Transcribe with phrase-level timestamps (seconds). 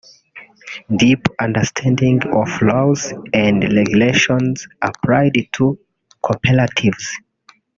[0.95, 5.77] Deep understanding of laws and regulations applied to
[6.25, 7.07] Cooperatives